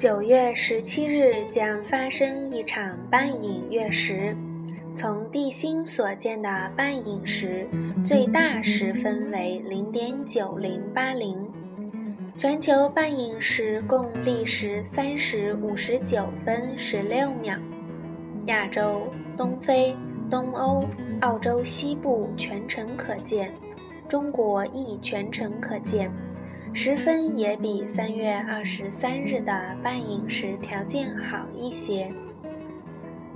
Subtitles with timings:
[0.00, 4.34] 九月十七日将发生一场半影月食。
[4.94, 7.68] 从地心所见的半影时，
[8.02, 11.36] 最大时分为零点九零八零。
[12.38, 17.54] 全球半影时共历时三时五十九分十六秒。
[18.46, 19.02] 亚洲、
[19.36, 19.94] 东非、
[20.30, 20.82] 东欧、
[21.20, 23.52] 澳洲西部全程可见，
[24.08, 26.10] 中国亦全程可见。
[26.72, 32.10] 时分也比三月二十三日的半影时条件好一些。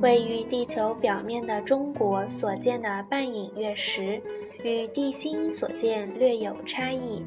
[0.00, 4.20] 位于地球表面的中国所见的半影月食，
[4.62, 7.24] 与地心所见略有差异。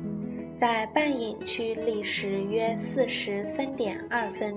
[0.59, 4.55] 在半影区历时约四时三点二分，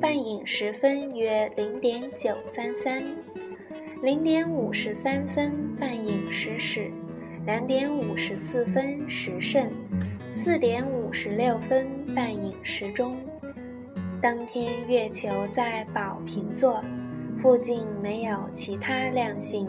[0.00, 3.04] 半影时分约零点九三三，
[4.02, 6.90] 零点五十三分半影时始，
[7.46, 9.70] 两点五十四分时甚。
[10.36, 13.16] 四点五十六分半影时钟。
[14.20, 16.82] 当天月球在宝瓶座，
[17.40, 19.68] 附近没有其他亮星。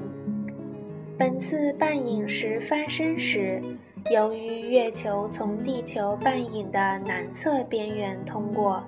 [1.20, 3.62] 本次半影时发生时，
[4.10, 8.84] 由于月球从地球半影的南侧边缘通过，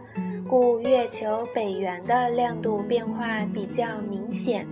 [0.50, 4.68] 故月球北缘的亮度变化比较明显。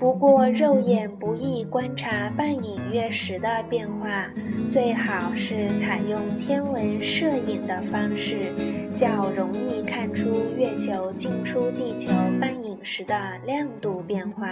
[0.00, 4.30] 不过，肉眼不易观察半影月食的变化，
[4.70, 8.50] 最好是采用天文摄影的方式，
[8.96, 12.08] 较容易看出月球进出地球
[12.40, 14.48] 半影时的亮度变化。